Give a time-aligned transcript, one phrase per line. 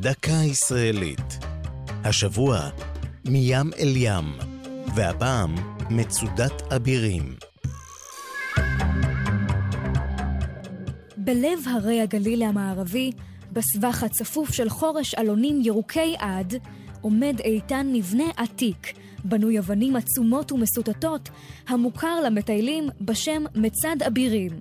[0.00, 1.38] דקה ישראלית.
[2.04, 2.68] השבוע,
[3.24, 4.24] מים אל ים,
[4.94, 5.54] והפעם,
[5.90, 7.36] מצודת אבירים.
[11.16, 13.10] בלב הרי הגליל המערבי,
[13.52, 16.54] בסבך הצפוף של חורש אלונים ירוקי עד,
[17.00, 18.92] עומד איתן מבנה עתיק,
[19.24, 21.28] בנוי אבנים עצומות ומסוטטות,
[21.68, 24.52] המוכר למטיילים בשם מצד אבירים.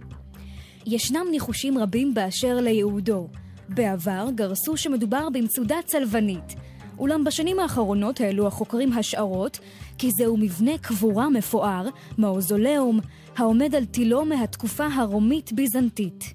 [0.85, 3.27] ישנם ניחושים רבים באשר לייעודו.
[3.69, 6.55] בעבר גרסו שמדובר במצודה צלבנית,
[6.99, 9.59] אולם בשנים האחרונות העלו החוקרים השערות
[9.97, 12.99] כי זהו מבנה קבורה מפואר, מאוזולאום,
[13.37, 16.33] העומד על תילו מהתקופה הרומית-ביזנטית.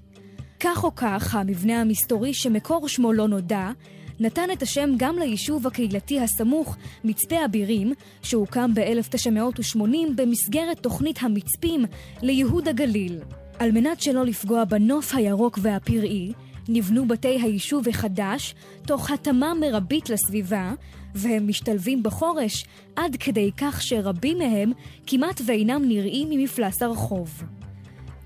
[0.59, 3.69] כך או כך, המבנה המסתורי שמקור שמו לא נודע,
[4.19, 9.81] נתן את השם גם ליישוב הקהילתי הסמוך, מצפה אבירים, שהוקם ב-1980
[10.15, 11.85] במסגרת תוכנית המצפים
[12.21, 13.19] לייהוד הגליל.
[13.59, 16.33] על מנת שלא לפגוע בנוף הירוק והפראי,
[16.69, 20.73] נבנו בתי היישוב החדש תוך התאמה מרבית לסביבה,
[21.15, 24.71] והם משתלבים בחורש עד כדי כך שרבים מהם
[25.07, 27.43] כמעט ואינם נראים ממפלס הרחוב.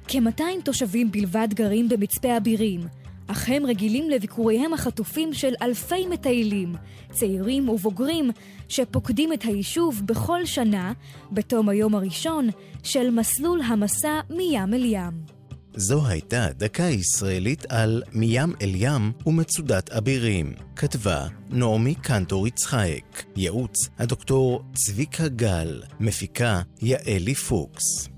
[0.08, 2.82] כ-200 תושבים בלבד גרים במצפה אבירים,
[3.28, 6.76] אך הם רגילים לביקוריהם החטופים של אלפי מטיילים,
[7.12, 8.32] צעירים ובוגרים,
[8.68, 10.94] שפוקדים את היישוב בכל שנה,
[11.32, 12.50] בתום היום הראשון
[12.84, 15.36] של מסלול המסע מים אל ים.
[15.78, 20.54] זו הייתה דקה ישראלית על מים אל ים ומצודת אבירים.
[20.76, 23.24] כתבה נעמי קנטור יצחייק.
[23.36, 25.84] ייעוץ הדוקטור צביקה גל.
[26.00, 28.10] מפיקה יעלי פוקס.